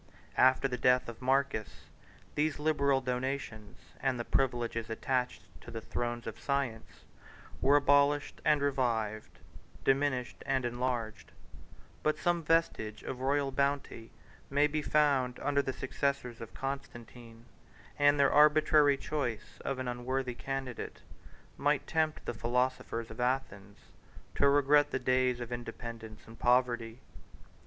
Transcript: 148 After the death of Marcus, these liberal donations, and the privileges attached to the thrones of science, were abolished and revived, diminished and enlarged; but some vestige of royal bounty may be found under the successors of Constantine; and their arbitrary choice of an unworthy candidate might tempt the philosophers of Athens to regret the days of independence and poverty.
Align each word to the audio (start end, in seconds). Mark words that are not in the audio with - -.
148 0.33 0.49
After 0.51 0.67
the 0.67 0.77
death 0.81 1.07
of 1.07 1.21
Marcus, 1.21 1.69
these 2.33 2.57
liberal 2.57 3.01
donations, 3.01 3.77
and 3.99 4.19
the 4.19 4.25
privileges 4.25 4.89
attached 4.89 5.43
to 5.61 5.69
the 5.69 5.79
thrones 5.81 6.25
of 6.25 6.39
science, 6.39 7.01
were 7.61 7.75
abolished 7.75 8.41
and 8.43 8.63
revived, 8.63 9.37
diminished 9.83 10.41
and 10.47 10.65
enlarged; 10.65 11.33
but 12.01 12.17
some 12.17 12.41
vestige 12.41 13.03
of 13.03 13.19
royal 13.19 13.51
bounty 13.51 14.09
may 14.49 14.65
be 14.65 14.81
found 14.81 15.39
under 15.39 15.61
the 15.61 15.71
successors 15.71 16.41
of 16.41 16.51
Constantine; 16.55 17.45
and 17.99 18.19
their 18.19 18.33
arbitrary 18.33 18.97
choice 18.97 19.59
of 19.63 19.77
an 19.77 19.87
unworthy 19.87 20.33
candidate 20.33 21.01
might 21.57 21.85
tempt 21.85 22.25
the 22.25 22.33
philosophers 22.33 23.11
of 23.11 23.19
Athens 23.21 23.77
to 24.33 24.49
regret 24.49 24.89
the 24.89 24.97
days 24.97 25.39
of 25.39 25.51
independence 25.51 26.23
and 26.25 26.39
poverty. 26.39 27.01